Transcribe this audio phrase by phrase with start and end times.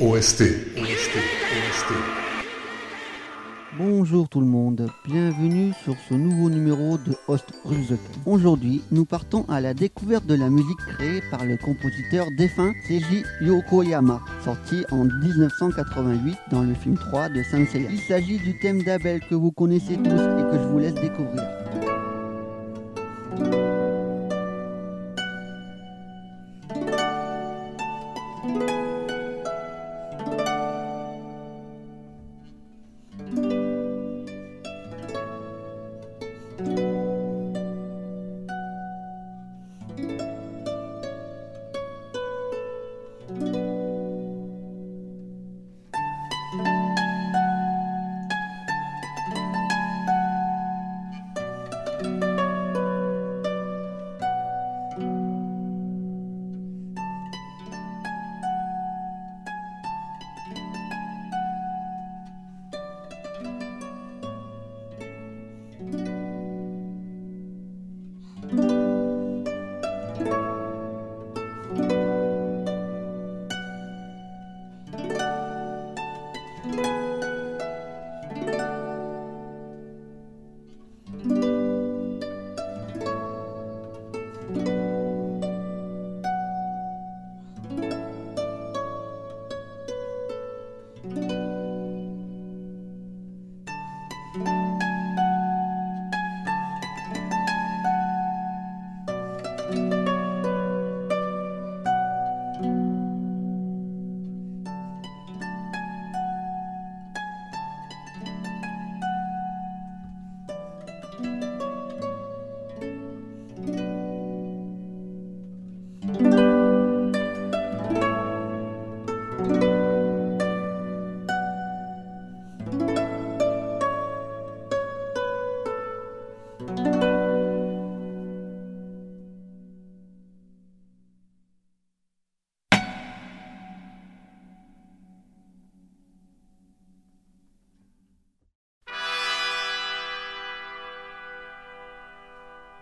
[0.00, 0.40] OST,
[0.78, 1.92] OST, OST.
[3.76, 8.00] Bonjour tout le monde, bienvenue sur ce nouveau numéro de Host Ruzek.
[8.24, 13.24] Aujourd'hui, nous partons à la découverte de la musique créée par le compositeur défunt Seiji
[13.42, 17.90] Yokoyama, sorti en 1988 dans le film 3 de Saint Seiya.
[17.90, 21.59] Il s'agit du thème d'Abel que vous connaissez tous et que je vous laisse découvrir.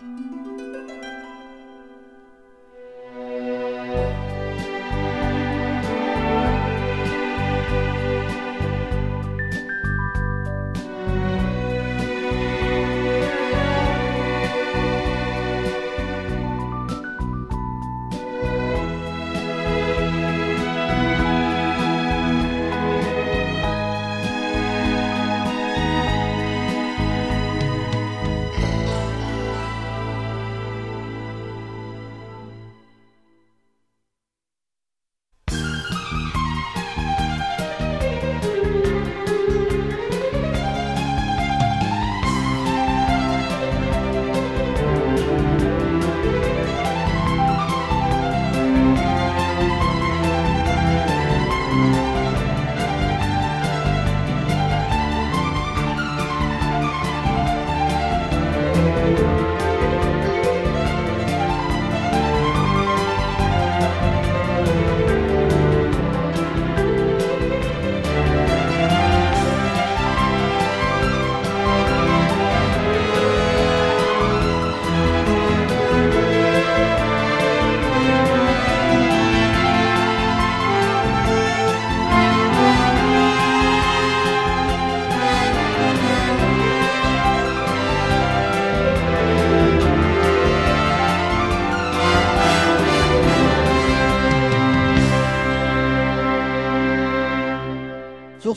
[0.00, 0.37] Sur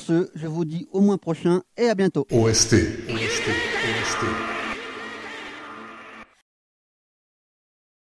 [0.01, 2.25] ce, je vous dis au mois prochain et à bientôt.
[2.31, 2.73] OST,
[3.09, 4.60] OST, OST.